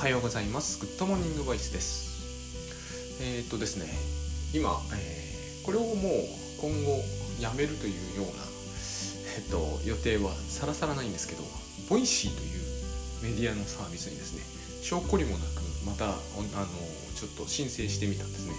[0.00, 0.80] はようございます。
[0.80, 3.20] グッドモーニングボイスです。
[3.20, 3.84] えー、っとですね
[4.54, 5.92] 今、えー、これをもう
[6.56, 7.04] 今後
[7.38, 8.40] やめるというような
[9.36, 11.44] えっと予定はさらさらないんですけど
[11.90, 14.40] Voicy というメディアのサービスにですね
[14.80, 16.16] 性懲りもなくまたあの
[17.12, 18.54] ちょっと申請してみたんですね。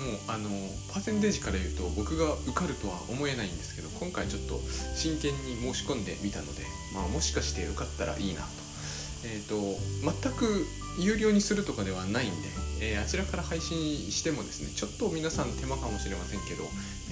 [0.00, 0.48] もうあの
[0.88, 4.56] パーセンテージから言うと僕が受かるとは思えないんですけど今回ちょっと
[4.96, 6.62] 真剣に申し込んでみたので、
[6.94, 8.40] まあ、もしかして受かったらいいな。
[9.24, 10.66] えーと、全く
[10.98, 12.48] 有料にするとかではないんで、
[12.80, 16.64] えー、あちらから配信してもですねちょっと皆さん手間かもしれませんけど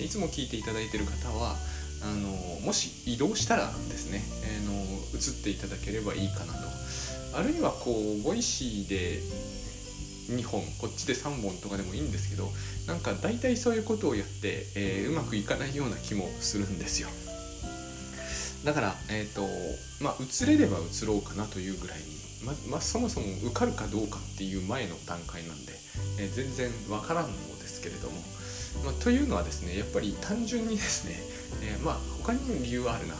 [0.02, 1.56] いつも聞いていただいている方は
[2.02, 2.28] あの
[2.64, 4.72] もし移動したらですね、えー、の
[5.14, 6.58] 移っていただければいいかなと
[7.38, 9.20] あるいはこう Voicy で
[10.34, 12.50] 2本こっちで3本とかでもいいんですけど
[12.86, 17.08] なんか大体そういうことをやって、えー、うまくいかないような気もするんですよ。
[18.66, 19.46] だから、えっ、ー、と、
[20.02, 22.04] まあ、移れれば移ろうかなというぐらいに、
[22.44, 25.72] ま、まあ、そもそも受かるかどうかっていう前の段階なんで、
[26.18, 28.16] えー、全然わからんのですけれども、
[28.84, 31.14] まあ、というのはですね、やっぱり単純にですね、
[31.62, 33.14] えー、まあ、他にも理由はあるな。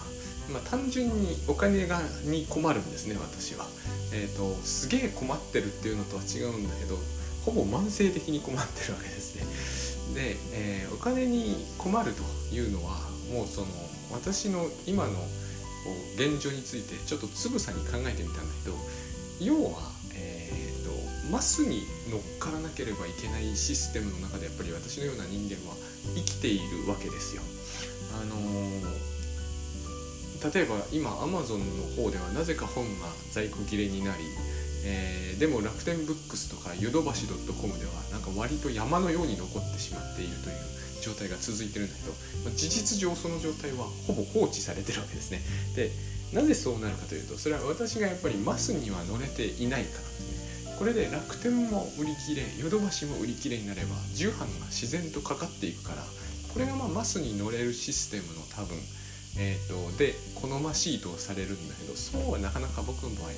[0.53, 3.67] まあ、単純にお金がに困るんですね、私は。
[4.13, 6.99] えっ、と、すげえ困ってるっていうのとは違うんだけど、
[7.45, 9.45] ほぼ慢性的に困ってるわけですね。
[10.15, 12.23] で、えー、お金に困ると
[12.55, 12.99] いうのは、
[13.33, 13.67] もうその、
[14.13, 15.13] 私の今の
[16.17, 18.77] 現状についてちょっとつぶさに考えてみたんだけど
[19.41, 25.77] 要は、えーと、マスに乗っからなければいけないシステムの中でやっぱり私のような人間は
[26.15, 27.43] 生きているわけですよ。
[28.15, 34.25] あのー、例えば今 Amazon の方ではなぜか本が在庫切れになり、
[34.85, 40.57] えー、でも楽天ブックスとかヨドバシ .com ではなんか割と山のように残ってしまっているという
[41.07, 42.11] 状態が続いてるんだけど、
[42.43, 45.41] まあ、事実上その状態はほぼ放置されてるわけですね。
[45.79, 45.91] で
[46.35, 50.07] なぜそうなるかというとそれは私がやっぱりマスには乗れていないから。
[50.77, 56.05] これで楽天も売り切れヨドバシも売り切れになれば重版が自然とかかっていくから
[56.53, 58.77] これがまあマスに乗れるシステムの多分
[59.39, 63.33] えーと、で好ましいとされるんだけどそうはなかなか僕の場合は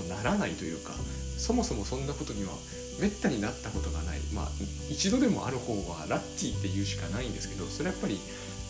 [0.00, 0.94] もうならないというか
[1.38, 2.52] そもそもそんなことには
[3.00, 4.48] めったになったことがないまあ
[4.90, 8.18] 一度でもある方はラッキーって言うしかないんですけどそれはやっぱり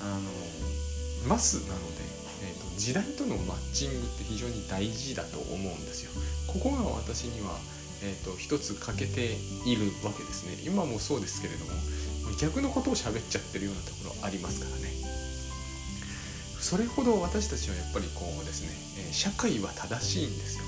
[0.00, 2.02] あのマスなので、
[2.44, 6.10] えーと、時代とのマッチングって非常に大事だと思うんですよ。
[6.46, 7.56] ここが私には、
[8.02, 10.56] えーと、一つ欠けているわけですね。
[10.64, 11.72] 今もそうですけれども
[12.40, 14.92] 逆のことを喋っちゃってるようなところありますからね。
[16.60, 20.64] それほど私たちはやっぱりこうですね、社会は正しいんですよ。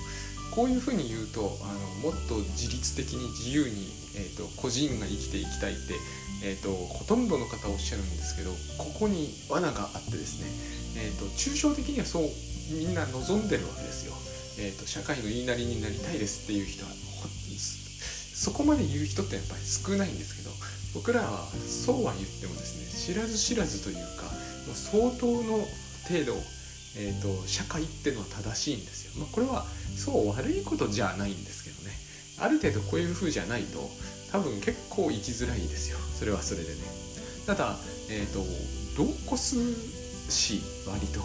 [0.56, 1.68] こういうふうに言うとあ
[2.02, 5.94] のもっと自律的に自由に、えーと、個人が生きていきたいって、
[6.42, 8.50] えーと、ほとんどの方おっしゃるんですけど
[8.82, 10.40] ここに罠があってです
[10.96, 12.22] ね、えーと、抽象的にはそう
[12.72, 14.16] みんな望んでるわけですよ。
[14.58, 16.90] えー、と社会の言いなりになりたいですっていう人は
[18.36, 20.50] そこまで言う人ってやっぱり少ないんですけど
[20.94, 24.24] 僕らはそうは言ってもですね知らず知らずというか
[24.64, 25.60] もう相当の
[26.06, 26.34] 程度、
[26.98, 29.12] えー、と社会ってのは正しいんですよ。
[29.20, 31.92] まあ、これはそう悪いことじゃないんですけどね。
[32.38, 33.90] ある程度こういう風じゃないと
[34.32, 35.98] 多分結構生きづらいですよ。
[36.18, 36.76] それはそれでね。
[37.46, 37.76] ただ
[38.10, 38.44] えっ、ー、と
[38.96, 39.56] 度を越す
[40.30, 41.20] し割と、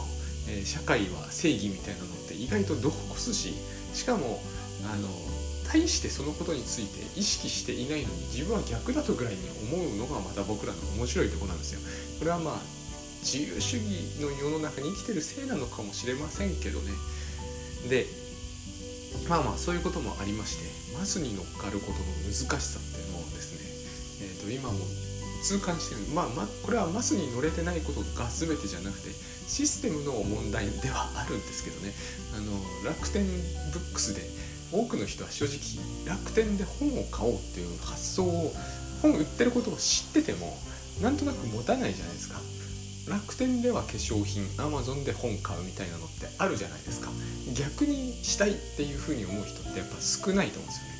[0.49, 3.53] えー、社会は正義みたいなのって意外と度を越すし
[3.93, 4.41] しかも
[4.91, 5.07] あの
[5.71, 9.39] 大してそのことについて意識していないのに自分は逆だとぐらいに
[9.71, 11.79] 思うのがまた僕らの面白いとこなんですよ。
[12.19, 12.80] これはまあ
[13.21, 16.91] 自由主義の世の中に生きてるせいなのかもしれませんけどね。
[17.89, 18.05] で
[19.29, 23.53] まあまあそういうこともありましてマスに乗っかることの難しさっていうのをです
[24.19, 24.79] ね、えー、と今も
[25.43, 26.01] 痛感してる。
[26.13, 29.09] まあ、まこれはマスに乗れてないことが全てじゃなくて
[29.47, 31.93] システムの問題ではあるんですけどね。
[32.35, 32.53] あの
[32.89, 34.21] 楽天ブックスで
[34.71, 35.59] 多くの人は正直
[36.05, 38.53] 楽天で本を買おうっていう発想を
[39.01, 40.57] 本売ってることを知ってても
[41.01, 42.39] なんとなく持たないじゃないですか。
[43.07, 47.09] 楽天では化粧品 Amazon で本買うみたいなのってあるじゃないですか。
[47.55, 50.91] 逆にしたいっていうふうに思う人ってやっぱ少ないと思うんですよね。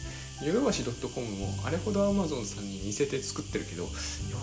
[0.42, 3.90] ヨドバシ .com もあれほど Amazon さんに似せて作ってるけどヨ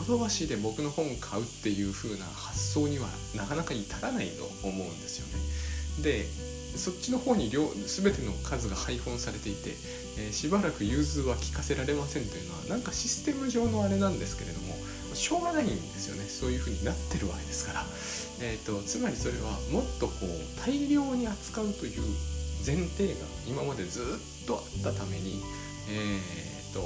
[0.06, 6.02] ドバシで僕の本買うっていう風な発想にはなかなか至らないと思うんですよね。
[6.02, 6.26] で
[6.76, 9.70] そっちの方に両全ての数が配本されていて、
[10.18, 14.76] えー、しばらく融通は聞かせられませんというのはなんかシステム上のあれなんですけれども
[15.14, 16.24] しょうがないんですよね。
[16.24, 17.86] そういう風になってるわけですから、
[18.40, 22.02] えーと、つまりそれはもっとこう大量に扱うという
[22.64, 25.42] 前提が今までずっとあったために、
[25.90, 26.82] えーと、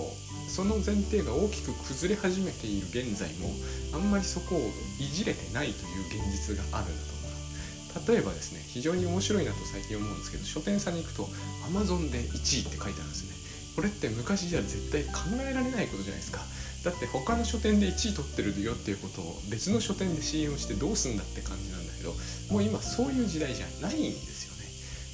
[0.48, 3.50] その前提が大きく崩れ始めている現在も
[3.94, 4.58] あんまりそこを
[5.00, 11.24] いじれてないという現実があるんだと思います例えばですね非常に面白いなと最近思うんですけど書店さんに行くと
[11.68, 13.32] Amazon で1位って書いてあるんですね。
[13.74, 16.40] これって昔じゃ絶対考えられないことじゃないですか。
[16.84, 22.12] だって他の書店で1位取ってるよっていうことを別の書店で CM してどうすんだって感じなんだけど
[22.50, 24.68] もう今そういう時代じゃないんですよね。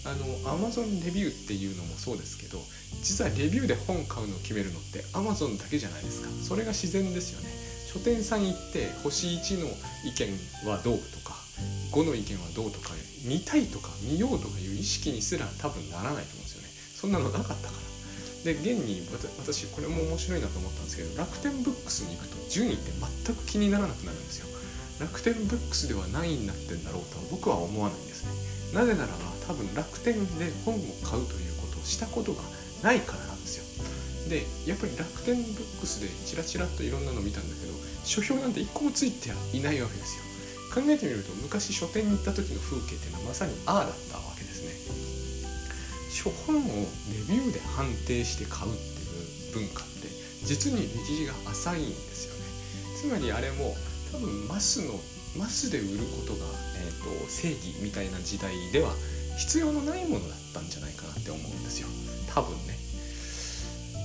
[0.05, 0.25] あの
[0.59, 2.59] Amazon レビューっていうのもそうですけど
[3.03, 6.29] 実はレビューで本買うのを決めるのって Amazon だけじゃないですか。
[6.43, 7.51] それが自然ですよね。
[7.93, 9.67] 書店さん行って星1の
[10.05, 11.37] 意見はどうとか
[11.93, 12.91] 5の意見はどうとか
[13.25, 16.69] 見たいとか見ようとかいう意識にすら多分ならないと思うんですよね。
[16.95, 17.88] そんなのなかったから。
[18.45, 19.03] で現に
[19.39, 22.93] 私これも面白いなと思ったんですけど楽天ブックスに行くと順位って
[23.27, 24.47] 全く気にならなくなるんですよ。
[25.01, 28.31] 楽天ブックスでは何位になってんだろうとは僕は思わないんですね。
[28.75, 29.15] なぜならば
[29.47, 32.43] 多分楽天で本を買うということをしたことが
[32.83, 33.65] ないからなんですよ。
[34.29, 37.73] でやっぱり楽天ブックスでチラチラっといろんなの見たんだけど
[38.05, 40.25] 書評なんて一個もついてはいないわけですよ。
[40.75, 44.35] 考えてみると昔書店に行った時の風景っていうのはまさにああだったわ
[46.19, 46.67] 書本をレ
[47.31, 50.09] ビューで判定して買うっていう文化って
[50.43, 52.41] 実に歴史が浅いんですよね。
[53.01, 53.77] つまりあれも
[54.11, 54.99] 多分マスの
[55.39, 58.91] マスで売ることが、えーと、正義みたいな時代では
[59.39, 61.89] 必要のないものだったんじゃないかなって思うんですよ。
[62.35, 62.77] 多分ね。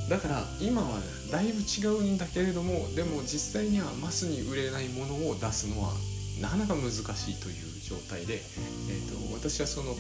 [0.09, 0.99] だから今は
[1.31, 5.93] だいぶ違うんだけれどもでも実際にはマスに売れないものを出すのは
[6.41, 9.97] なかなか難しいという状態で、えー、と私はそのこ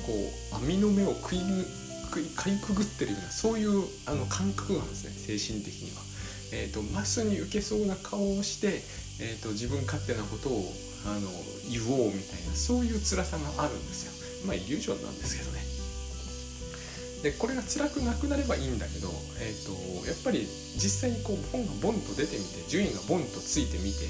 [0.51, 1.39] う網の目を食い
[2.21, 6.01] かいくぐってるようなそういうあの感覚なんですね精神的には。
[6.53, 8.83] えーと、マスに受けそうな顔をして、
[9.19, 10.71] えーと、自分勝手なことを
[11.07, 11.25] あの
[11.65, 14.13] 言おうみたいなそういう辛さがあるんですよ。
[14.45, 15.65] まあイリュージョンなんですけどね。
[17.23, 19.07] でこれが辛くなくなればいいんだけど、
[19.39, 19.71] えーと、
[20.05, 20.45] やっぱり
[20.75, 24.03] 実際にこう本がボンと出てみて順位がボンとついてみて、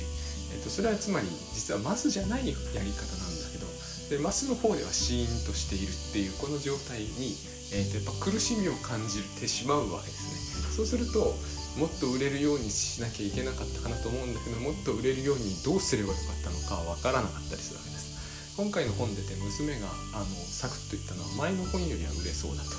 [0.51, 3.69] えー、とそれはつまり実はマスじゃないやり方なんだけど
[4.09, 7.37] でマスの方ではシーンとしているっていうこの状態に
[7.73, 10.73] えー、とやっぱ苦しみを感じてしまうわけですね。
[10.77, 11.35] そうすると
[11.77, 18.13] もっと売れるようにしなきゃいけなかったかなと思うんだけどもっと売れるようにどうすればよかったのかわからなかったりするわけです。
[18.57, 22.69] 今回の本出て娘があのサクッと言ったのは前の本よりは売れそうだと。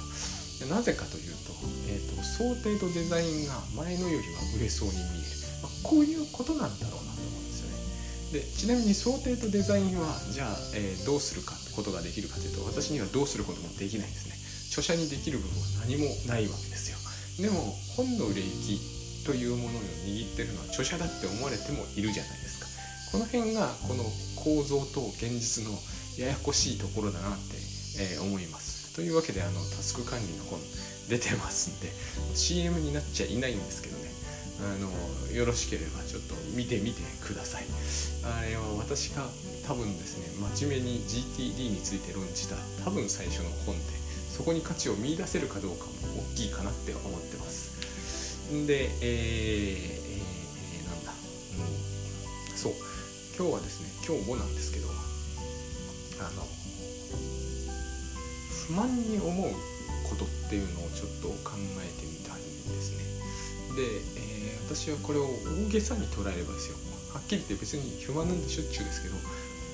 [0.62, 1.50] でなぜかというと,、
[1.90, 5.10] えーと、想定とデザインが前のよりは売れそうに見える、
[5.62, 8.38] まあ、こういうことなんだろうなと思うんですよね。
[8.38, 14.43] でちなみに想定とデザインはじゃあ、えー、どうするかってことができるかというと私にはどうすることもできないんですね。
[14.74, 16.98] 著者にできる部分は何もないわけですよ。
[17.38, 17.62] でも
[17.94, 22.66] 本の売れ行きというものを握ってるのは著者だって思われてもいるじゃないですか。
[23.12, 24.02] この辺がこの
[24.34, 25.70] 構造と現実の
[26.18, 27.54] ややこしいところだなって、
[28.02, 28.94] えー、思います。
[28.96, 30.58] というわけであのタスク管理の本
[31.08, 31.90] 出てますんで
[32.34, 34.10] CM になっちゃいないんですけどね。
[34.58, 34.90] あの
[35.34, 37.66] よろしければちょっと見てみてください。
[38.24, 39.22] あれは私が
[39.66, 44.03] 多分ですね真面目に GTD について論じた多分最初の本で
[44.34, 45.92] そこに価値を見いだせるかどうかも
[46.34, 48.50] 大きいかなって思ってます。
[48.66, 52.72] でえー、えー、なんだ、うん、そう。
[53.38, 56.46] 今日はですね今日もなんですけどあの
[58.66, 59.50] 不満に思う
[60.08, 63.02] ことっていうのをちょっと考えてみたいんですね。
[63.74, 63.82] で、
[64.18, 65.26] えー、私はこれを
[65.66, 66.76] 大げさに捉えればですよ。
[67.12, 69.14] はっきり言って別に不満なんてしょっちゅうですけど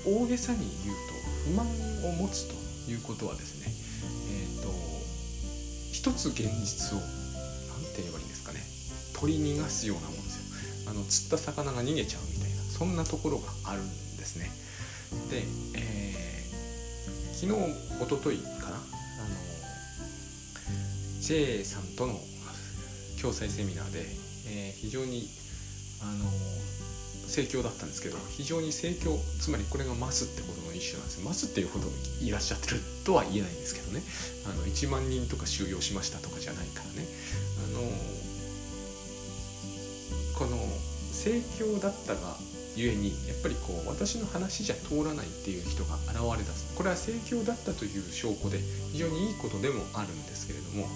[0.04, 1.12] 大げさに言うと
[1.48, 1.66] 不満
[2.08, 2.54] を持つと
[2.90, 3.72] いうことはですね
[6.00, 8.60] 一つ現実を何て言えばいいんですかね。
[9.12, 10.90] 取り逃がすようなもんですよ。
[10.90, 14.50] あの釣った魚が逃げちゃうみたいなそんなところがあるんですね。
[15.28, 15.44] で、
[15.78, 18.76] えー、昨日おとといかな。
[18.76, 18.80] あの
[21.20, 22.18] J さんとの
[23.20, 24.06] 共催セミナーで、
[24.46, 25.28] えー、非常に
[26.00, 26.24] あの
[27.30, 31.86] 盛況だったんですけど非常に盛況つまりこれがマスってことの一種なんですマスっていうほど
[32.20, 34.02] いらっしゃってるとは言えないんですけどね。
[34.46, 37.06] あの1万人とか収容しましたとかじゃないからね。
[37.64, 37.80] あの
[40.38, 40.56] この
[41.12, 42.36] 盛況だったが
[42.76, 46.74] ゆえにやっぱりこう私の話じゃ通らないっていう人が現れ出す。
[46.74, 48.58] これは盛況だったという証拠で
[48.92, 50.86] 非常にいいことでもあるんですけれども、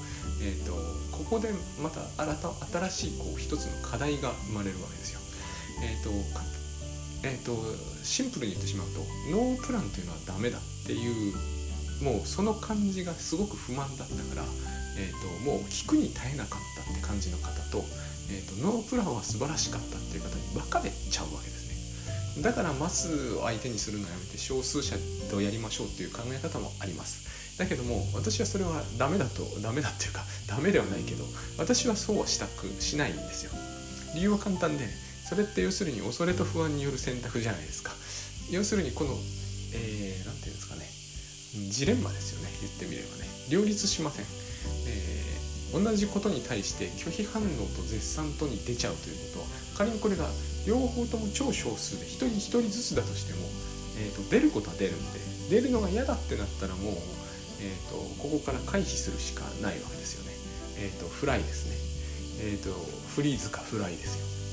[0.40, 0.72] えーと、
[1.12, 1.50] ここで
[1.82, 5.20] また新た新しいこう一つの課題が生まれるわけですよ。
[5.82, 6.10] えっ、ー、と
[7.24, 7.56] えーと、
[8.02, 9.00] シンプルに言ってしまうと
[9.32, 11.32] ノープランというのはダメだっていう
[12.04, 14.44] もうその感じがすごく不満だったから、
[14.98, 17.82] えーと、もう聞くに耐えなかったって感じの方と,、
[18.30, 22.42] えーと、ノープランは素晴らしかったっていう方に分かれちゃうわけですね。
[22.42, 24.96] だからマスを相手にするのやめて少数者
[25.30, 27.56] とやりましょうっていう考え方もあります。
[27.58, 31.24] だけども私はそれはダメだとダメだっていうかダメではないけど
[31.56, 33.52] 私はそうはしたくしないんですよ。
[34.14, 34.84] 理由は簡単で
[35.24, 37.92] それって要するに恐れと不安による選択じゃないですか
[38.50, 44.26] 要するにこの何、えー、て言うんですかねジレンマですよね言ってみればね両立しません、
[44.86, 49.46] えー、同じことに対して拒否反応と絶賛とに出ちゃうということは
[49.78, 50.28] 仮にこれが
[50.66, 53.46] 両方とも超少数で1人1人ずつだとしても、
[54.00, 56.94] えーと、出ることは出るんで出るのが嫌だってなったらもう、
[57.60, 60.32] えーと、ここから回避するしかないわけですよね。
[60.78, 61.76] えーと、フライですね。
[62.40, 62.72] えー、と
[63.14, 64.43] フリーズかフライですよ。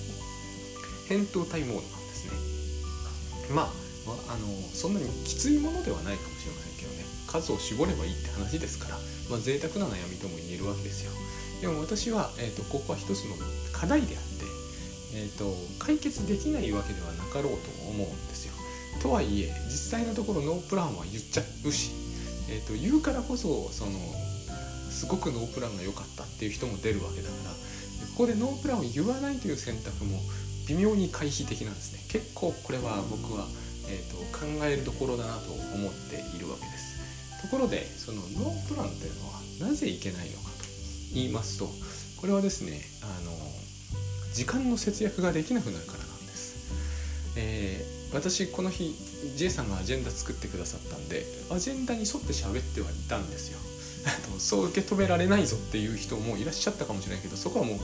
[1.12, 3.54] 返答タイモードなんですね。
[3.54, 8.98] まああのそんなにきついものではないかもしれませんけどね数を絞ればいいって話ですから、
[9.30, 11.12] まあ、贅沢な悩みとも言えるわけですよ。
[11.62, 13.36] でも私は、えー、とここは一つの
[13.72, 14.42] 課題であって
[15.14, 18.54] えーと、解決できないわけではなかろうと思うんですよ。
[19.02, 21.92] とはいえ実際のところノープランは言っちゃうし、
[22.50, 23.92] えーと、言うからこそその
[24.90, 27.58] すごくノープランが良かったっていう人も出るわけだからこ
[28.18, 30.20] こでノープランを言わないという選択も
[30.68, 32.04] 微妙に回避的なんですね。
[32.10, 33.48] 結構これは僕は、
[33.90, 36.92] えーと、考えるところだなと思っているわけです。
[37.42, 40.66] ところでそのノープランというのはなぜいけないのかと
[41.14, 41.68] 言いますと
[42.20, 43.32] これはですねあの
[44.34, 46.72] 時間の節約ができなくなるからなんです、
[47.38, 48.96] えー、私この日
[49.36, 53.71] J さんがアジェンダ作ってくださったんでアジェンダに沿って喋ってはいたんですよ。
[54.40, 57.78] そう受け止められないぞっていう人もいらっしゃったかもしれないけどそこはもう、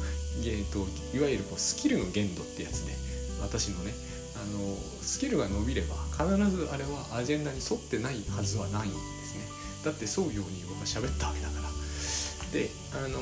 [0.43, 0.79] えーと、
[1.15, 2.93] いわゆるこうスキルの限度ってやつで
[3.41, 3.93] 私のね
[4.36, 9.45] あのスキルが伸びれば必ずあれはアジェンダに沿ってないはずはないんですね。
[9.83, 11.67] だってそうように僕は喋ったわけだから。
[12.51, 13.19] であの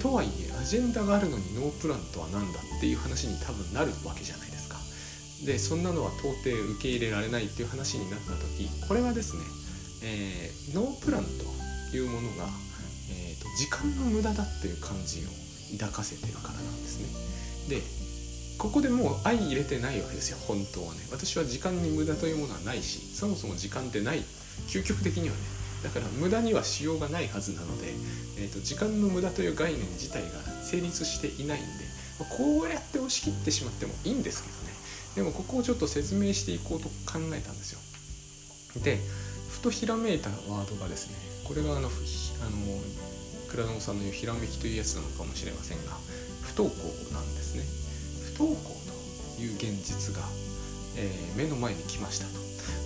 [0.00, 4.76] とはいえアジェンダがあるのにノープランとは何だっていう話に多分なるわけじゃないですか。
[5.46, 9.42] でそんなのは到底受け入れられないっていう話になった時これはですね、
[10.02, 11.59] えー、ノープランと
[11.96, 12.48] いうものが、
[13.10, 15.28] えーと、時間の無駄だっていう感じを
[15.78, 17.00] 抱かせてるからなんです
[17.68, 17.76] ね。
[17.76, 17.82] で
[18.58, 21.00] ここでもう相入れてないわけですよ本当はね。
[21.10, 24.22] 私は時間に無駄というものはないしそもそも時間ってない。
[24.68, 25.40] 究極的にはね。
[25.82, 27.94] だから無駄にはしようがないはずなので、
[28.36, 30.28] えーと、時間の無駄という概念自体が
[30.62, 31.68] 成立していないんで、
[32.28, 34.70] こうやって押し切ってしまってもいいんですけどね。
[35.14, 37.80] でもここをちょっと説明していこうと考えたんですよ。
[38.82, 38.98] で
[39.48, 41.90] ふとひらめいたワードがですねこれがあのあの
[43.50, 45.98] 倉野さんの言うひらめきというやつなのかもしれませんが
[46.46, 47.66] 不登校なんですね。
[48.38, 48.70] 不登校
[49.34, 50.22] という現実が、
[50.94, 52.38] えー、目の前に来ましたと。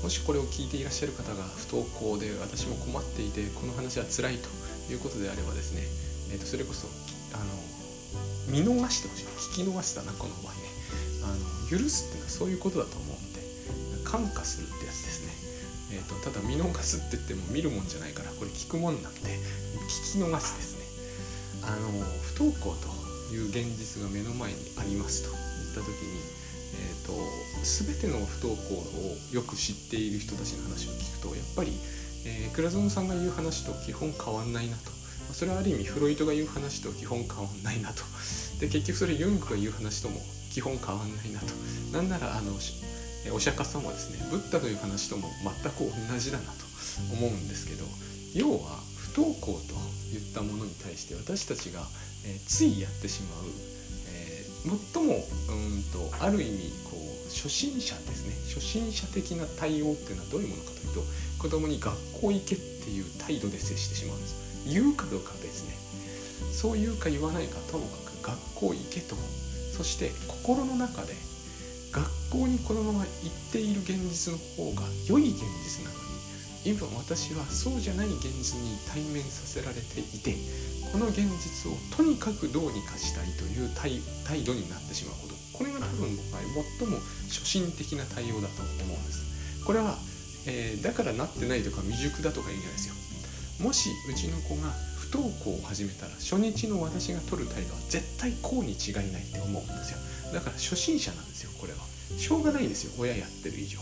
[0.02, 4.48] もしこれを聞いていらっしゃる方が不登校で私も困っていてこの話は辛いと
[4.88, 5.84] いうことであればですね、
[6.32, 6.88] えー、とそれこそ
[7.36, 7.44] あの
[8.48, 9.60] 見逃してほしい。
[9.60, 10.64] 聞き逃したなこの場合ね。
[11.20, 13.44] あの許すっていうのはそういうことだと思うんで
[14.08, 15.23] 感化するってやつですね、
[16.04, 19.20] と、ただ見逃すって言っても見るもんじゃないからこれ聞くもんなんで
[20.12, 20.84] 聞き逃すですね。
[21.62, 21.90] あの
[22.36, 26.44] 不登校という現実が目の前にありますと言った時に
[26.74, 27.12] えーと、
[27.62, 31.72] 全ての不登校をよく知っている人たちの話を聞くとやっぱり、
[32.26, 34.92] えー、倉園さんが言う話と基本変わんないなと。
[35.32, 38.02] それはある意味フロイトが言う話と基本変わんないなと。
[38.60, 40.20] で結局それユングが言う話とも
[40.52, 41.46] 基本変わんないなと。
[41.92, 42.52] なんならあの
[43.32, 46.64] お釈迦様はですねブッダという話とも全く同じだなと
[47.12, 47.84] 思うんですけど
[48.34, 48.80] 要は
[49.14, 49.74] 不登校と
[50.14, 51.80] いったものに対して私たちが、
[52.26, 53.44] え、ついやってしまう
[54.10, 54.44] え
[54.92, 58.34] 最もうんとある意味こう初心者ですね。
[58.54, 61.02] 初心者的な対応っていうのはどういうものかというと
[61.38, 64.34] 子供に学校行けっていう態度で接してしまうんです。
[64.66, 65.74] 言うかどうかは別ね。
[66.52, 69.16] そう言うか言わないかともかく学校行けと。
[69.76, 71.14] そして心の中で
[71.94, 76.04] 学校にこのまま行っている現実の方が良い現実なのに
[76.66, 80.34] 今私はそうじゃない現実に対面させられていて
[80.90, 85.34] この現実をとにかくどうにかしたいという態度になってしまうこと。
[85.54, 86.42] これが多分僕は
[86.78, 86.98] 最も
[87.28, 89.64] 初心的な対応だと思うんです。
[89.64, 89.96] これは、
[90.46, 92.94] えー、だからなってないとか未熟だとか言うんじゃないですよ。
[93.66, 99.98] もしうちの子が不登校を始めたら初日の私が取る態度は絶対こうに違いないって思うんですよ。
[100.34, 101.78] だから初心者なんですよこれは。
[102.18, 103.78] しょうがないですよ親やってる以上。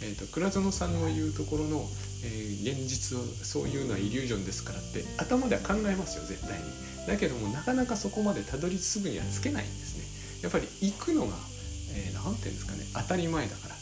[0.00, 1.84] えーと、倉園さんの言うところの、
[2.24, 6.64] えー、現実をそういうのはイリュージョンですからって頭では考えますよ絶対に。
[7.06, 10.04] だけどもなかなかそこまでたどりすぐにはつけないんですね。
[10.42, 13.74] やっぱり行くのが何、えー、て言うんですかね当たり前だから。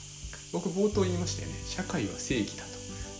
[0.52, 1.54] 僕冒頭言いましたよね。
[1.66, 2.76] 社会は正義だと。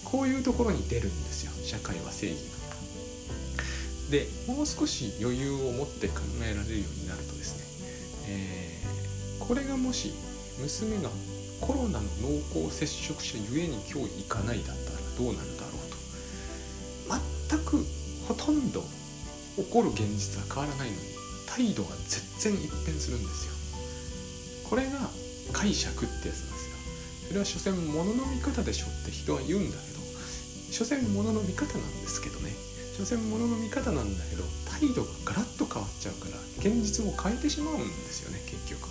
[0.06, 2.56] こういうところに出るんですよ社会は正義が
[4.10, 8.65] でもう少し余裕を持って考えられるようになるとですね、えー、
[9.46, 10.12] これがもし
[10.58, 11.08] 娘が
[11.60, 15.96] コロナの濃厚接触者ゆえに今日行かないだったらどうなるだろうと。
[17.48, 17.84] 全く
[18.26, 18.82] ほとんど
[19.56, 21.02] 起こる現実は変わらないのに
[21.46, 21.90] 態度が
[22.40, 23.52] 全然一変するんですよ。
[24.68, 25.10] これが
[25.52, 26.76] 解釈ってやつなんですよ。
[27.28, 30.00] それは所詮物の見方でしょって人は言うんだけど
[30.72, 32.52] 所詮物の見方なんですけどね。
[32.96, 38.85] 所詮物の見方なんだけど態度がガラッと変わっちゃうから現実も変えてしまうんですよね結局。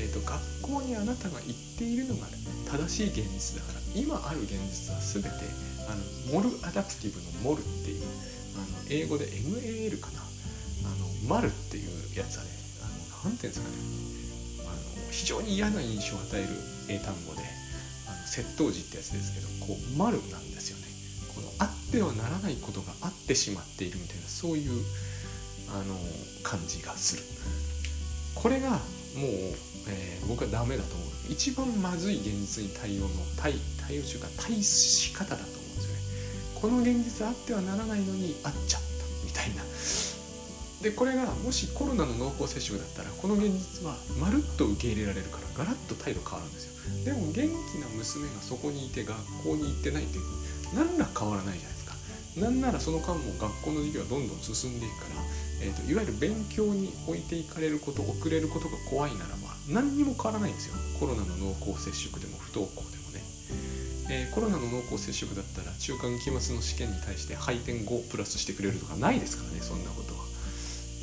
[0.00, 2.26] えーと、学校にあなたが行っているのが
[2.72, 5.28] 正しい現実だから今ある現実は全て
[5.84, 5.92] あ
[6.32, 8.04] のモルアダプティブのモルっていう
[8.56, 10.24] あの英語で MAL かな
[10.88, 12.88] あのマルっていうやつはねあ
[13.28, 13.36] のな。
[13.36, 13.76] んていうんですかね
[14.64, 16.48] あの非常に嫌な印象を与える
[16.88, 17.44] 英単語で
[18.08, 20.88] あの窃盗時ってやつですけどこうマルなんですよね。
[21.34, 24.82] このあってはならないことがあってしまっているみたいなそういう
[25.68, 25.94] あの
[26.42, 27.22] 感じがする。
[28.34, 28.80] これが
[29.14, 29.54] もう、
[29.88, 31.08] えー、僕はダメだと思う。
[31.28, 36.00] 一番まずい現実に対応の対対応というか対し方だと思うんですよね。
[36.60, 38.88] この現実あってはならないのにあっちゃった
[39.24, 39.62] みたいな。
[40.82, 47.04] でこれがもしコロナの濃厚接触だったらこの現実はまるっと受け入れられるからガラッと態度変わるんですよ。
[47.04, 50.24] でも元気な娘がそこにいて学校に行ってないっていう
[50.74, 51.94] 何ら変わらないじゃないですか。
[52.40, 55.20] なんならその間も学校の授業はどんどん進んでいくから
[55.60, 60.74] えーと、いわゆる勉強に置いていかれること遅れることが怖いならば何にも変わらないんですよ。
[60.98, 63.22] コロナの濃厚接触でも不登校でもね、
[64.10, 70.20] えー、コロナの濃厚接触だったら中間期末の試験に対して配点5プラスしてくれるとかないですからねそんなことは。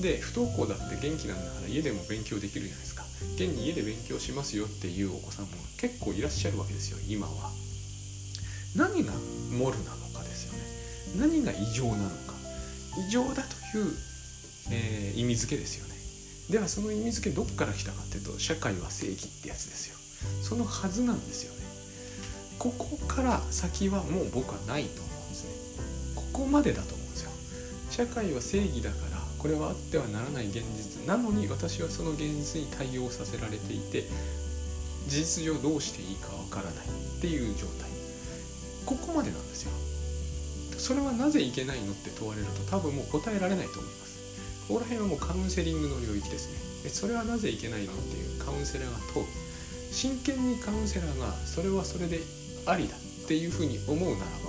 [0.02, 3.04] で不登校だって元気なんだから家でも勉強できるじゃないですか。
[3.36, 7.52] 現に家で勉強しますよっていうお子さんも結構いらっしゃるわけですよ今は。
[8.76, 9.14] 何が
[9.52, 11.28] モルなのかですよね。
[11.28, 12.36] 何が異常なのか。
[13.08, 13.94] 異常だという
[14.70, 15.87] えー、意味付けですよ
[16.50, 19.98] ではその意味付けどっから来たかっていうと社会は正義ってやつですよ。
[20.42, 21.66] そのはずなんですよね。
[22.58, 25.52] ここから先はもう僕はないと思うんですね。
[26.16, 27.32] ここまでだと思うんですよ。
[27.92, 31.06] 社会は正義だからこれはあってはならない現実。
[31.06, 34.06] なのに私はその現実に対応させられていて
[35.08, 36.86] 事実上どうしていいかわからない。
[37.18, 37.90] っていう状態。
[38.86, 39.72] ここまでなんですよ。
[40.78, 44.07] それはなぜいけないのって問われると多分もう答えられないと思います。
[44.68, 46.52] ここら辺はもうカウンセリングの領域です
[46.84, 46.90] ね。
[46.90, 49.26] それはなぜいけないのっていうカウンセラーが問う。
[49.92, 52.20] 真剣にカウンセラーがそれはそれで
[52.66, 54.48] ありだっていうふうに思うならば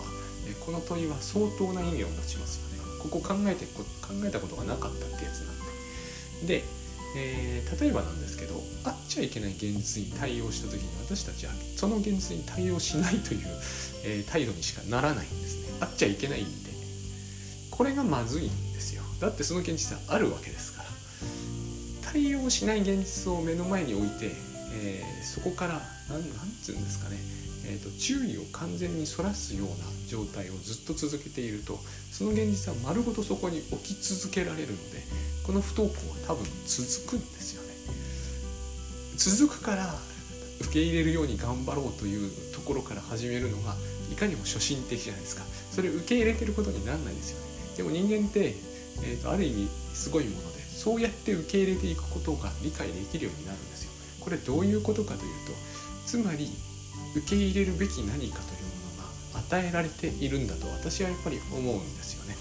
[0.66, 2.98] この問いは相当な意味を持ちますよね。
[3.00, 3.84] ここ考えて考
[4.24, 6.58] えたことがなかったってやつなんで。
[6.58, 6.64] で、
[7.16, 13.40] えー、例えばなんですけどあっちゃいけない現実に対応した時に私たちはその現実に対応しないという、
[14.04, 15.78] えー、態度にしかならないんですね。
[15.80, 16.70] あっちゃいけないんで
[17.70, 18.46] これがまずい。
[18.46, 18.67] ん
[19.20, 20.88] だってその現実はあるわけですから。
[22.12, 24.32] 対応しない現実を目の前に置いて、
[24.72, 26.28] えー、そこから何て
[26.68, 27.16] 言うんですかね、
[27.66, 29.74] えーと、注意を完全にそらすような
[30.08, 31.78] 状態をずっと続けていると
[32.10, 35.02] その現実は丸ごとそこに置き続けられるので
[35.46, 37.68] この不登校は多分続くんですよね。
[39.16, 39.94] 続くから
[40.60, 43.74] 受け入れるように頑張ろうというところから始めるのが
[44.10, 45.44] いかにも初心的じゃないですか。
[45.72, 47.46] それ受け入れてることになんないですよね。
[47.76, 48.54] でも人間って
[49.02, 53.90] えーと、ある意味すごいものでそうやって受け入れていくことが理解できるようになるんですよ。
[54.20, 55.52] これどういうことかというと
[56.06, 56.50] つまり
[57.16, 58.32] 受け入れるべき何かというも
[58.96, 62.36] のが与えられているんだと私はやっぱり思うんですよね。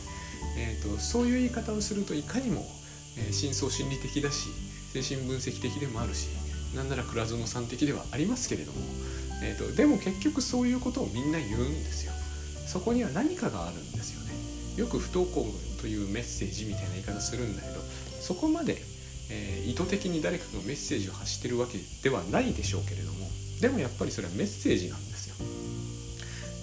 [0.58, 2.66] えーと、そういう言い方をするといかにも、
[3.18, 4.50] えー、深層心理的だし
[4.94, 6.28] 精神分析的でもあるし
[6.76, 8.80] なんなら倉園さん的ではありますけれども、
[9.44, 12.14] えーとでも結局そういうことをみんな言うんですよ。
[12.68, 14.34] そこには何かがあるんですよね。
[14.76, 15.42] よく不登校
[15.82, 17.80] というメッセージみたいな言い方するんだけど
[18.20, 18.78] そこまで、
[19.30, 23.28] えー、意図的に誰かがメッセージを発してるわけではないでしょうけれども
[23.62, 25.36] でもやっぱりそれはメッセージなんですよ。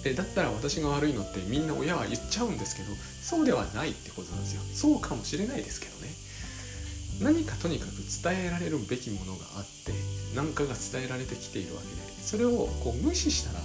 [0.03, 4.61] でだったら私が悪いのってみんな親は言っちゃうんですけどそうではないってことなんですよ。
[4.73, 6.25] そうかもしれないですけどね。
[7.21, 7.91] 何かとにかく
[8.23, 9.91] 伝えられるべきものがあって
[10.35, 13.59] 何かが伝えられてきているわけでそれをこう無視したら、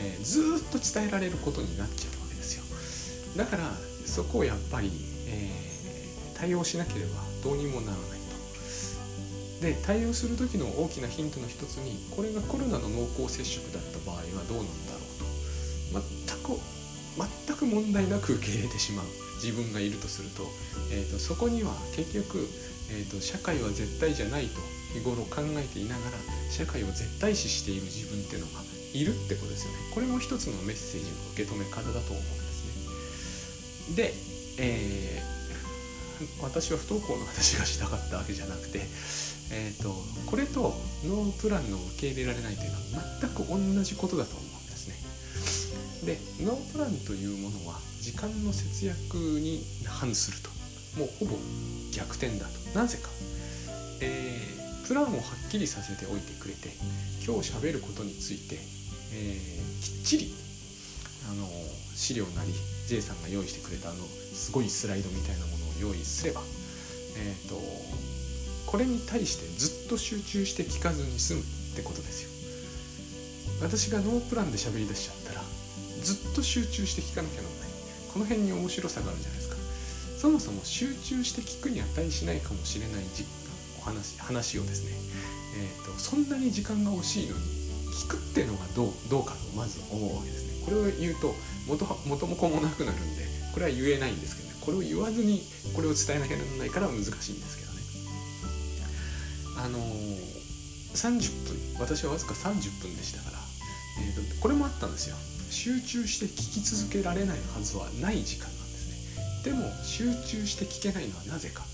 [0.00, 2.64] えー、ずっと伝えられることになっちゃうわけですよ
[3.36, 3.70] だから
[4.06, 4.90] そこをやっぱり、
[5.28, 8.18] えー、対応しなければどうにもならない
[9.60, 9.62] と。
[9.62, 14.98] で対応する時の大きなヒントの一つにこれがコロナの濃厚接触だった場合はどうなんだろ
[15.92, 16.04] うと。
[16.28, 16.60] 全く
[17.46, 19.06] 全く問題なく受け入れてしまう。
[19.42, 20.48] 自分がいるとすると,、
[20.90, 22.48] えーと、そこには結局、
[22.90, 24.60] えーと、社会は絶対じゃないと。
[24.94, 26.16] 日頃考えていながら
[26.50, 28.62] 社会を絶対視している自分っていうのが
[28.94, 29.78] いるってことですよね。
[29.92, 32.43] これも一つのメッセージの受け止め方だと思う。
[33.96, 34.12] で、
[34.58, 38.80] えー、私は不登校の話がしたかったわけじゃなくて、
[39.52, 39.94] えーと、
[40.26, 44.96] これとノープランの受け入れられないというのは全く同じことだと思うんですね。
[46.06, 50.54] でノープランというものは時間の節約に反すると。
[50.98, 51.36] もうほぼ
[51.92, 52.78] 逆転だと。
[52.78, 53.08] なぜか、
[54.00, 56.70] えー、プランをはっきりさせておいてくれて
[57.26, 58.56] 今日しゃべることについて、
[59.12, 60.34] えー、きっちり
[61.30, 61.48] あの
[61.94, 62.52] 資料なり
[62.88, 66.42] J さんが用意してくれたあのすごいスライドみたいなものを用意すれば、
[67.16, 67.56] えーと、
[68.66, 71.44] これに対してずっと集中して聞かずに済むっ
[71.76, 72.30] てことですよ。
[73.62, 75.42] 私がノープランで喋り出しちゃったら
[76.02, 77.68] ずっと集中して聞かなきゃならない。
[78.12, 79.56] この辺に面白さがあるじゃないですか。
[80.18, 83.04] そもそも集中して聞くに値しないかもしれない
[83.78, 84.92] お話話をですね、
[85.60, 87.44] えーと、そんなに時間が惜しいのに
[87.92, 90.53] 聞くっていうのがどうどうかとまず思うわけですね。
[90.64, 91.34] これを言うと
[91.68, 94.54] 元元も子もなくなるんでこれは言えないんですけどね。
[94.60, 95.42] これを言わずに
[95.76, 97.80] これを伝えなきゃならないから難しいんですけどね。
[99.58, 99.84] あのー、
[100.94, 101.78] 30分。
[101.78, 103.38] 私はわずか30分でしたから、
[104.06, 105.16] えーと、これもあったんですよ。
[105.50, 109.52] 集中して聞き続けられないはずはない時間なんですね。
[109.52, 111.62] でも集中して聞けないのはなぜか。
[111.62, 111.68] こ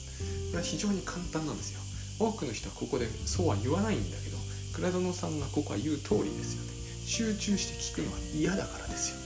[0.52, 1.80] れは非常に簡単なんですよ。
[2.18, 4.36] 多くの人はここでそうは言わないんだけど
[4.74, 6.79] 倉園さんがここは言う通りですよね。
[7.10, 9.18] 集中して聞くのは嫌だからですよ。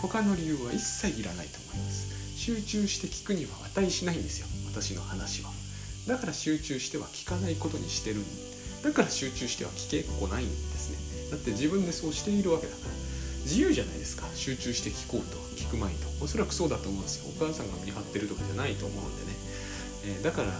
[0.00, 2.38] 他の理由は一切いらないと思います。
[2.38, 4.46] 集中して聞くには値しないんですよ。
[4.70, 5.50] 私の話は。
[6.06, 8.22] だから集中しては聞かないことにしてる。
[8.84, 10.94] だから集中しては聞けっこないんです
[11.26, 11.32] ね。
[11.32, 12.94] だって自分でそうしているわけだから。
[13.42, 14.22] 自由じゃないですか。
[14.36, 16.06] 集中して聞こうと聞く前と。
[16.22, 17.34] おそらくそうだと思うんですよ。
[17.36, 19.34] お母さんが見張ってるとかじゃないと思うんでね、
[20.06, 20.54] えー、だから、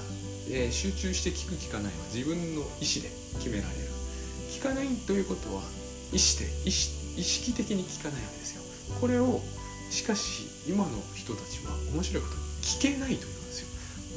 [0.50, 3.86] えー、集中して聞く聞かないは自分の意思で決められる。
[4.50, 5.62] 聞かないということは
[6.12, 8.62] 意思で意識的に聞かないわけですよ。
[9.00, 9.40] これを
[9.90, 13.68] しかし今の人たちは面白いことに聞けないというんですよ。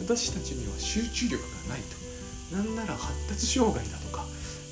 [0.03, 2.55] 私たちには集中力がないと。
[2.55, 4.25] なんなら発達障害だとか、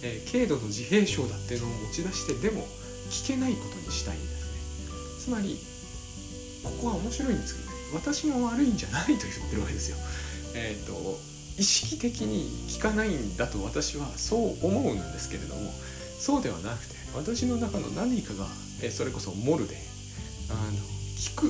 [0.03, 2.67] えー、軽度の自閉症だっていうのを持ち出してでも
[3.09, 4.59] 聞けないことにしたいんですね。
[5.19, 5.57] つまり
[6.63, 7.77] ここは面白いんですけどね。
[7.93, 9.97] 私が悪いんじゃないと言ってるわけですよ。
[10.55, 11.19] えっ、ー、と
[11.57, 15.71] 意識的に聞かないんだと私はそう思うんですけれども
[16.17, 18.45] そうではなくて私の中の何かが
[18.91, 19.75] それこそモルで
[20.49, 20.77] あの
[21.17, 21.47] 聞く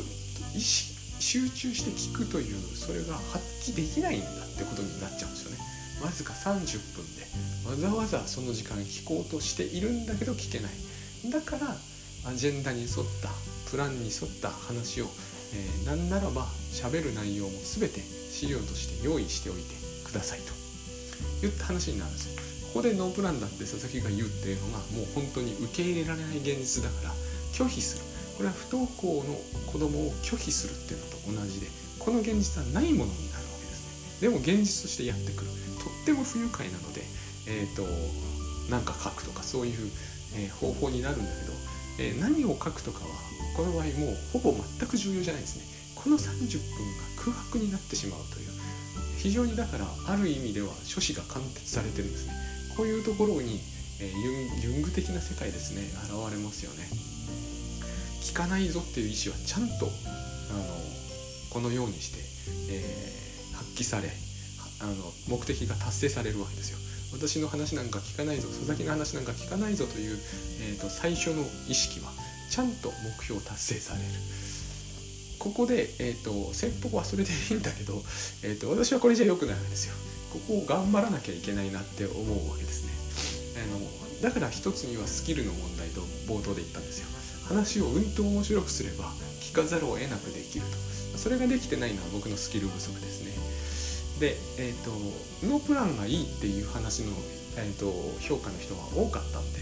[0.56, 5.58] 意識集中して聞くというそれが発揮できないんだってことになっちゃうんですよね。
[6.02, 7.28] わずか30分で
[7.68, 10.72] わざわざその時間聞こうとしているんだけど聞けない。
[11.30, 11.76] だから
[12.26, 12.92] アジェンダに沿っ
[13.22, 13.30] た
[13.70, 15.08] プランに沿った話を、
[15.54, 20.54] えー、なんならば喋る内容も全て資料として用意しておいてくださいと。
[21.42, 22.39] 言った話になるんですよ。
[22.70, 27.14] ここでノープランだって佐々木が言うっていうのがもう本当に受け入れられない現実だから
[27.52, 28.06] 拒否する。
[28.38, 29.36] これは不登校の
[29.68, 34.30] 子供を拒否するっていうのと同じでこの現実はないものになるわけですね。
[34.30, 35.52] でも現実としてやってくる。
[35.82, 37.02] とっても不愉快なので
[37.48, 37.90] えっ、ー、と
[38.70, 39.92] なんか書くとかそういう、
[40.38, 41.54] えー、方法になるんだけど、
[41.98, 43.10] えー、何を書くとかは
[43.58, 45.66] この場合もうほぼ全く重要じゃないですね。
[45.96, 46.30] この30
[46.78, 48.50] 分が空白になってしまうという。
[49.18, 52.49] 非常にだからある意味では書士が貫徹されてるんですね。
[52.80, 53.60] こういうところに、
[54.00, 54.08] え、
[54.64, 56.88] ユング的な世界ですね現れますよね。
[58.24, 60.64] 聞かないぞっていう意思はちゃんとあの
[61.50, 62.24] このようにして、
[62.72, 64.08] えー、発揮され
[64.80, 64.96] あの
[65.28, 66.80] 目的が達成されるわけですよ。
[67.12, 70.18] 私の話なんか聞かないぞ佐々木の話なんか聞かないぞという、
[70.62, 72.14] えーと、最初の意識は
[72.50, 74.06] ちゃんと目標を達成される。
[75.38, 78.02] ここで、えーと、先方はそれでいいんだけど、
[78.44, 79.96] えーと私はこれじゃ良くないわけですよ。
[80.32, 82.94] ここを頑張らなきゃいけないなって思うわけですね。
[83.62, 83.80] あの
[84.22, 87.08] だから一つにはスキルの問題と冒頭で言ったんですよ。
[87.48, 89.06] 話をうんと面白くすれば
[89.42, 91.18] 聞かざるを得なくできると。
[91.18, 93.32] それができてないのは僕のスキル不足ですね。
[94.20, 94.92] で、えーと、
[95.48, 97.14] ノープランがいいっていう話の、
[97.58, 99.60] えーと、評価の人が多かったんで、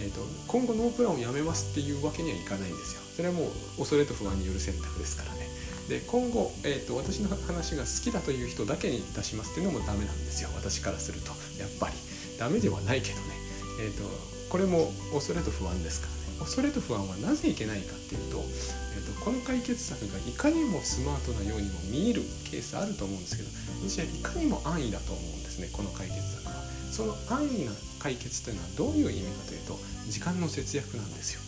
[0.00, 3.02] えーと、今後ノープランをやめますっていうわけにはいかないんですよ。
[3.14, 5.49] それはもう恐れと不安による選択ですからね。
[5.90, 10.48] で今後、えーと、私の話が好きだという人だけに出しますっていうのもダメなんですよ。
[10.54, 11.34] 私からすると。
[11.58, 11.94] やっぱり。
[12.38, 13.34] ダメではないけどね、
[13.82, 14.04] えーと、
[14.48, 16.38] これも恐れと不安ですからね。
[16.46, 23.50] 恐れと不安はなぜいけないかっていうと,、えーと、この解決策がいかにもスマートなようにも見えるケースあると思うんですけど
[23.90, 25.68] 私はいかにも安易だと思うんですね。
[25.72, 26.62] この解決策は。
[26.94, 31.42] その安易な解決というのはどういう意味かというと時間の節約なんですよ。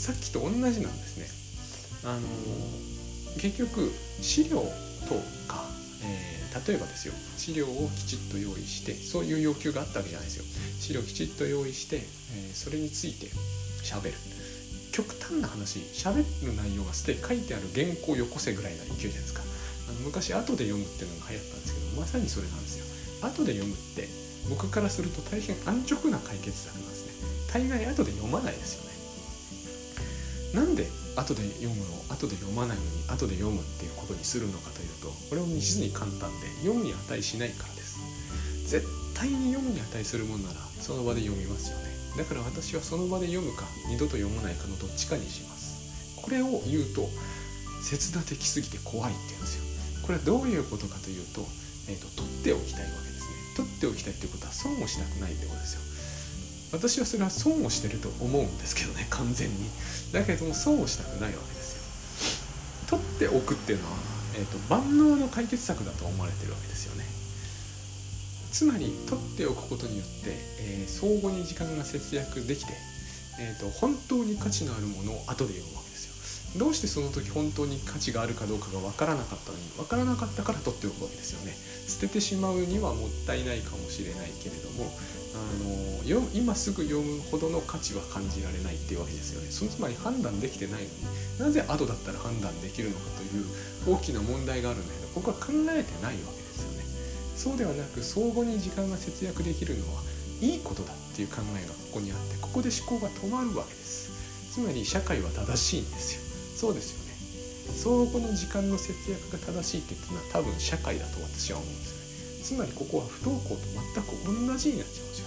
[0.00, 1.28] さっきと同じなんですね。
[2.02, 2.95] あのー
[3.40, 4.60] 結局資料
[5.08, 5.14] と
[5.46, 5.64] か、
[6.02, 10.44] えー、例えばですよ資料をきちっと用意してそういう要求があったわけじゃないですよ。
[10.80, 13.26] 資料きちっと用意して、えー、それについて
[13.82, 14.14] 喋る。
[14.92, 19.42] 極端な話喋る内容がすでに書いてある原稿をよこせぐらいな勢いじゃないですか。
[19.88, 22.86] あの昔後で読むっていうのが流行ったんですけどまさにそれなんですよ。
[23.28, 24.08] 後で読むって
[24.48, 27.12] 僕からすると大変安直な解決策なんですね。
[27.52, 28.96] 大概後で読まないですよね。
[30.54, 37.98] なんで後で読むを後で読まないのに後で読むっていうことにするのかというとこれも実に簡単で読むに値しないからです。
[38.68, 41.88] 絶対に読むに値するもんならその場で読みますよね。
[42.16, 46.16] だから私はその場で読むか二度と読まないかのどっちかにします。
[46.20, 47.08] これを言うと
[47.82, 49.64] 切断的すぎて怖いって言うんですよ。
[50.02, 51.46] これはどういうことかというと,、
[51.88, 53.34] えーと、取っておきたいわけですね。
[53.56, 55.80] 取っておきたいってことは損をしなくないってことですよ。
[56.76, 59.54] 私はそれは損をしてると思うんですけどね完全に。
[60.12, 62.98] だけども損をしたくないわけですよ。
[62.98, 63.96] 取っておくっていうのは、
[64.36, 67.04] えーと、万能の解決策だと思われてるわけですよね。
[68.52, 72.72] つまり取っておくことによって、えー、相互に時間が節約できて、
[73.40, 76.58] えーと、本当に価値のあるものを後で読むわけですよ。
[76.58, 81.52] どうしてその時本当に価値があるかどうかが分からなかったのに分からなかったから取っておくわけですよね。
[81.86, 84.90] 捨ててしまうにはもったいないかもしれないけれども
[85.36, 89.50] あの今すぐ読むほどの価値は感じられないっていうわけですよね。
[89.50, 96.84] そのつまり判断できてないのになぜ後だったら判断できるのかという大きな問題があるんだけどここは考えてないわけですよね。
[97.36, 100.02] そうではなく相互に時間が節約できるのは
[100.40, 104.10] いいことだっていう考えがここにあってここで思考が止まるわけです。
[104.54, 106.20] つまり社会は正しいんですよ。
[106.56, 107.06] そうですよね。
[107.76, 111.70] 相互の時間の節約が正しいって言ってるのは多分社会だと私は思う。
[111.70, 111.85] んです
[112.46, 115.26] つまりここは不登校と全く同じになっちゃうんですよ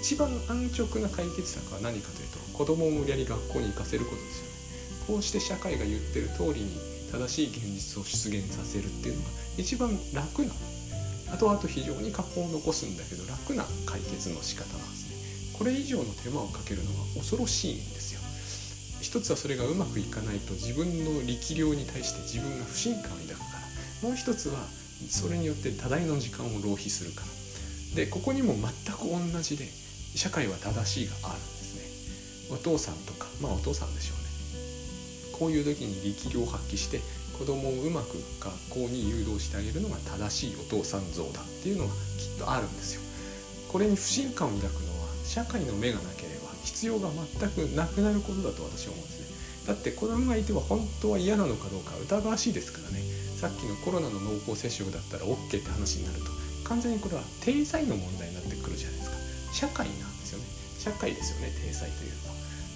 [0.00, 6.80] 一番安直な解決策は何かというと子供を無理やり学校に行かせることですよねこうして社会が言ってる通りに
[7.12, 10.56] 正しい現実を出現させるっていうのが一番楽な
[11.36, 18.20] 後々非常に過去を残すんだけど楽な解決の仕方なんですねこれ以上の手間をかけるのは恐ろしいんですよ。
[19.00, 23.44] 一つはそれがうまくいかないと自分の力量に対して自分が不信感を抱くか
[24.02, 24.58] らもう一つは
[25.08, 27.26] それによって多大の時間を浪費するから。
[27.94, 29.68] でここにも全く同じで
[30.16, 32.54] 社会は正しいがあるんですね。
[32.54, 34.24] お父さんとかまあお父さんでしょうね。
[35.32, 37.00] こういう時に力量を発揮して
[37.38, 43.00] 子供をうまく学校に誘導してあげるのが正しいお父さん像だっていうのがきっとあるんですよ。
[43.68, 49.26] これに不信感を抱くのは社会の目がなければ必要が全くなくなることだと私は思うんですね。
[49.66, 53.02] だって子供がいては本当は嫌なのかどうか疑わしいですからね。
[53.44, 56.32] さっきのコロナの濃厚接触だったら OK って話になると
[56.64, 59.16] 完全にこれは体裁の問題になってくるじゃないですか。
[59.52, 60.48] 社会なんですよね。
[60.80, 62.16] 社会ですよね体裁という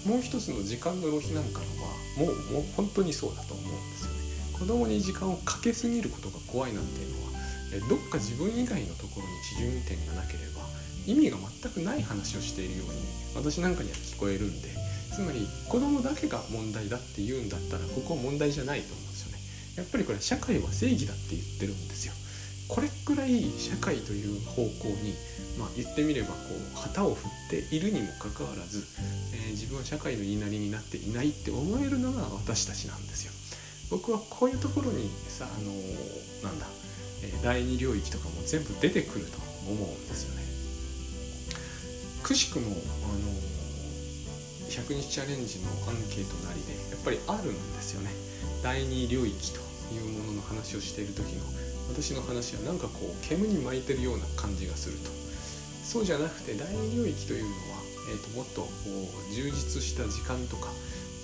[0.05, 0.13] のは。
[0.13, 1.89] もう一つの時間の浪費なんかのは
[2.21, 4.21] もうもう本当にそうだと思うんですよね。
[4.53, 10.61] 子供に時間をかけすぎることが怖いなんていうのはどっか自分以外のところに基準点がなければ
[11.09, 13.01] 意味が全くない話をしているように
[13.33, 14.69] 私なんかには聞こえるんで
[15.15, 19.08] つまり子供だけが問題だって言うんだったらここは問題じゃないと思う。
[19.79, 22.13] やっぱりこれ社会は正義だって言ってるんですよ
[22.67, 25.15] これくらい社会という方向に
[25.59, 28.87] まあ、言ってみればこう旗を振っているにもかかわらず、
[29.35, 33.33] えー、自分は社会の言いなりになっていないって思えるのが私たちなんですよ。
[33.91, 36.67] 僕はこういうところにさあのー、なんだ、
[37.23, 39.37] えー、第二領域とかも全部出てくると
[39.67, 40.43] 思うんですよね。
[42.23, 42.79] くしくもあの
[44.69, 48.11] 100日チャレンジのアンケートなりでやっぱりあるんですよね。
[48.63, 49.59] 第二領域と
[49.93, 51.43] いうものの話をしている時の
[51.89, 55.19] 私の話はなんかこう煙に巻いてるような感じがすると。
[55.83, 57.55] そうじゃなくて第二領域というのは、
[58.11, 60.69] えーと、もっとこう充実した時間とか、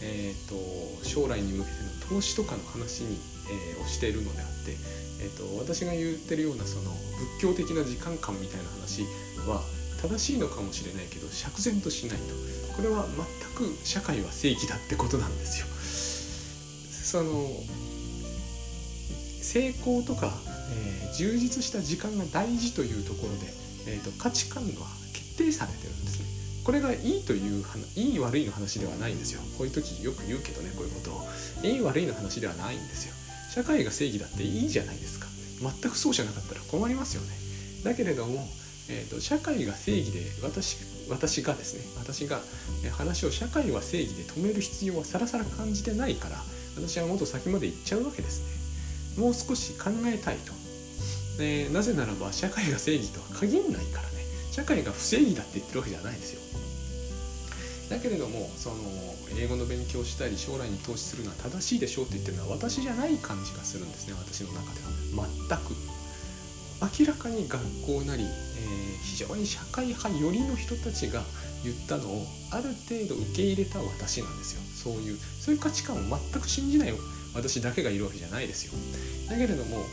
[0.01, 4.73] えーと、将来に向けての投資とかの話に、えー、をしているのであって、
[5.21, 6.89] えーと、私が言ってるようなその
[7.39, 9.03] 仏教的な時間観みたいな話
[9.45, 9.61] は
[10.01, 12.33] 正しいのかもしれないけど釈然としないと
[12.75, 15.67] これは全く社会は正義だってことなんですよ。
[16.89, 17.47] その
[19.45, 20.33] 成功とか、
[20.73, 26.25] えー、充実した時間が大事というところでえーと、価値観は決定されてるんですね。
[26.63, 27.63] これがいいという
[27.95, 29.41] いい悪いの話ではないんですよ。
[29.57, 31.27] こういう時よく言うけどねこういうことを。
[31.63, 33.13] いい悪いの話ではないんですよ。
[33.53, 35.27] 社会が正義だっていいじゃないですか。
[35.61, 37.29] 全くそうじゃなかったら困りますよね。
[37.83, 38.47] だけれども、
[38.89, 40.77] えーと、社会が正義で私
[41.07, 42.41] 私がですね私が
[42.97, 46.37] 話を社会は正義で止める必要はさらさら感じてないから
[46.75, 48.64] 私はもっと先まで行っちゃうわけですね。
[49.17, 50.53] もう少し考えたいと。
[51.37, 54.25] でなぜならば社会が正義とは限らないからね。
[54.51, 56.41] 社会が不正義だって言ってるわけじゃないですよ。
[57.89, 58.75] だけれどもその
[59.37, 64.81] 英語の勉強したり将来に投資するのは正しいでしょうって言ってるのは私じゃない感じがするんですね私の中で
[65.17, 65.27] は。
[65.49, 65.75] 全く。
[66.99, 71.23] 明らかに学校なり、えー、非常に社会派寄りの人たちが
[71.63, 74.61] 言ったのをある程度受け入れた私なんですよ。
[74.75, 76.91] そういうそういう価値観を全く信じない
[77.35, 78.73] 私だけがいるわけじゃないですよ。
[79.29, 79.85] だけれども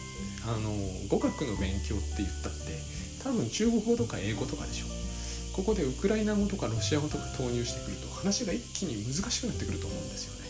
[0.46, 0.70] あの
[1.09, 2.78] 語学の勉強って言ったって
[3.22, 4.87] 多分中国語とか英語とかでしょ。
[5.52, 10.48] ここでウクライナ語とかロシア語とか投入してくると話が一気に難しくなってくると思うんですよね。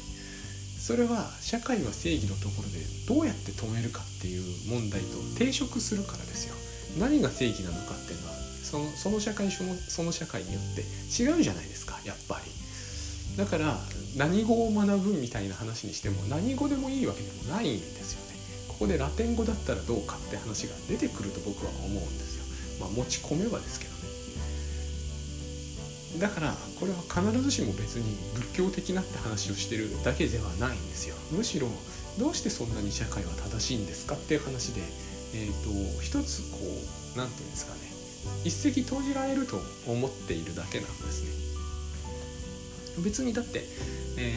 [0.79, 2.79] それは社会は正義のところで
[3.09, 6.55] どうやって止めるかっていう問題と抵触するからですよ。
[6.99, 10.83] 何が正義なのかっていうのはそのその社会そのその社会によって
[11.23, 13.37] 違うじゃないですかやっぱり。
[13.37, 13.81] だから
[14.17, 18.37] 何語を学ぶみたいな話にしても何語でもいいわけでもないんですよね。
[18.69, 22.45] ここでラテン語だったらどうかって話が出てくると僕は思うんですよ。
[22.81, 24.03] まあ持ち込めばですけどね。
[26.21, 31.17] だからこれは必ずしも別に仏教的なって話をしてるだけではないんですよ。
[31.31, 31.69] むしろ
[32.19, 34.83] どうしてそんなに社会は正しいんですかっていう話で
[35.35, 37.81] えーと、一つこう何て言うんですかね。
[38.45, 41.52] 一石投じられると思っているだけなんですね
[42.99, 43.65] 別にだって、
[44.19, 44.35] え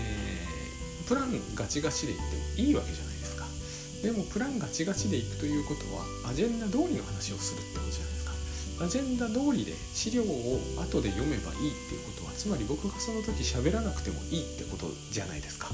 [1.03, 2.23] ー、プランガチガチでいって
[2.61, 3.45] もいいわけじゃないですか。
[4.01, 8.31] でもプランガチガチでいくということはアジェンダ通りの話をするってことじゃないですか。
[8.85, 15.69] アジェンダ通りで資料を後で読めばいいっていうことはつまり僕がその時喋らなくてもいいってことじゃないですか。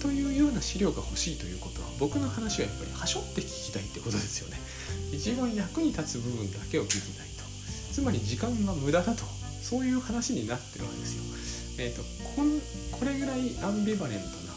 [0.00, 4.58] というような資料が欲しいということは僕の話はやっぱりはしょって聞きたいってことですよね。
[5.12, 7.44] 一番役に立つ部分だけを聞きたいと。
[7.92, 9.24] つまり時間が無駄だと。
[9.60, 11.22] そういう話になってるわけですよ。
[11.78, 12.02] え、ー、と
[12.36, 12.60] こん
[12.92, 14.54] これぐらいアンビバレントな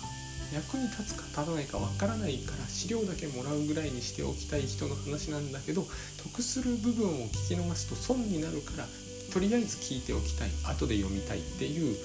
[0.54, 5.86] 役に立つか立たないかわからないから資料だけもらうぐらいにしておきたい人の話なんだけど
[6.24, 8.86] 得する部分を聞き逃すと損になるから
[9.32, 11.96] とりあえず聞いておきたい後で読みたいっていう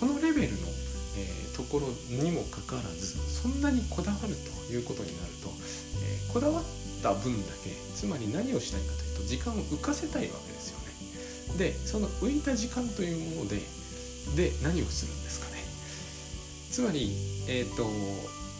[0.00, 0.58] このレベルの
[1.14, 5.50] えー、ところにもかかわらずそんなにこだわるということになると、
[6.02, 6.64] えー、こだわっ
[7.02, 11.58] た分だけつまり何をしたいかというと時間を浮かせたいわけですよね。
[11.58, 13.60] でその浮いた時間というもので
[14.36, 15.62] で何をするんですかね。
[16.70, 17.12] つまり、
[17.48, 17.88] えーと、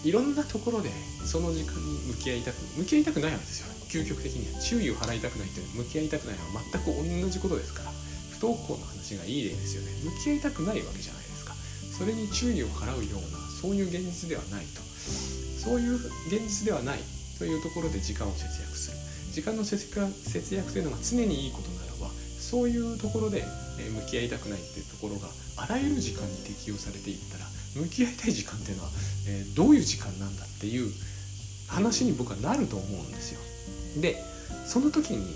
[0.05, 0.91] いろんなところで
[1.25, 3.69] その時間に向き合いたく向き合いたくないわけですよ。
[3.89, 7.93] 究極的には注意を払いたくないという向き合いたくないのは全く同じことですから。
[8.41, 9.93] 不登校の話がいい例ですよね。
[10.03, 11.55] 向き合いたくないわけじゃないですか。
[11.97, 14.83] それに注意を払うようなそういう現実ではないと。
[15.63, 15.95] そういう
[16.27, 16.99] 現実ではない
[17.39, 18.97] というところで時間を節約する。
[19.33, 19.89] 時間の節
[20.55, 23.45] 約というのが常にいいことならばそういうところで
[23.79, 25.29] 向き合いたくないっていうところが
[25.63, 27.45] あらゆる時間に適用されていったら
[27.77, 28.91] 向き合いたい時間っていうのは、
[29.29, 30.91] えどういう時間なんだっていう
[31.69, 33.41] 話に僕はなると思うんですよ。
[34.01, 34.17] で
[34.67, 35.35] その時に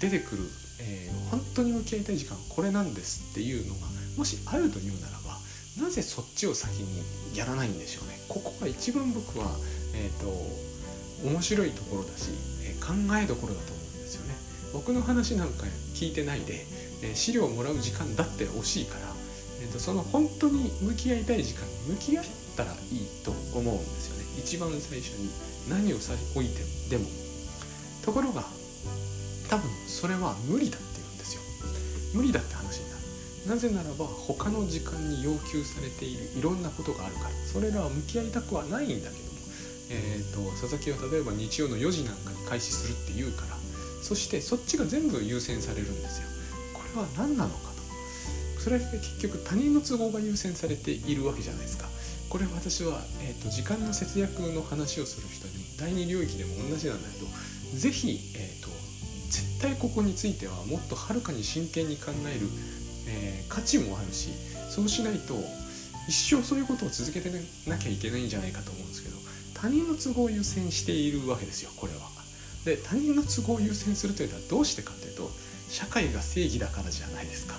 [0.00, 0.42] 出てくる、
[0.80, 5.38] えー、本当に向き合いたい時間これなんですっていうのがもしあるというならば
[5.82, 7.02] なぜそっちを先に
[7.36, 9.46] やらないんでしょうねここが一番僕は、
[9.94, 12.30] えーと、面白いところだし、
[12.62, 14.34] えー、考えどころだと思うんですよね
[14.72, 16.66] 僕の話なんか聞いてないで、
[17.02, 19.13] えー、資料をもらう時間だって惜しいから、
[19.60, 22.24] えーと、その本当に向き合いたい時間に向き合っ
[22.56, 24.24] たらいいと思うんですよね。
[24.38, 25.30] 一番最初に
[25.68, 27.24] 何をさ置いてもでも。
[28.04, 28.44] ところが
[29.48, 31.42] 多分それは無理だって言うんですよ。
[32.12, 33.02] 無理だって話になる。
[33.48, 37.30] なぜならば他の時間に要求されているいろんなことがあるから。
[37.50, 39.38] それらは向き合いたくはないんだけども、
[39.90, 43.56] えーと、佐々木は例えば日曜の4時なんかに開始するって言うから
[44.02, 46.28] そしてそっちが全部優先されるんですよ。
[46.74, 47.50] これは何なの
[48.64, 51.84] それは結局他人の都合が優先されているわけじゃないですか
[52.30, 57.26] これ私は、えーと、時間の節約の話をする人に第二領域でも同じなんだけど
[57.76, 58.72] 是非、えーと
[59.30, 62.46] 絶対ここについてはもっとはるかに真剣に考える
[63.06, 64.30] えー、価値もあるし
[64.70, 65.34] そうしないと
[66.08, 67.30] 一生そういうことを続けて
[67.68, 69.16] なきゃいけないんじゃないかと思うんですけど
[69.54, 72.00] 他人の都合を優先しているわけですよこれは。
[72.64, 75.30] で他人の都合を優先するというのはどうしてかというと
[75.68, 77.56] 社会が正義だからじゃないですか。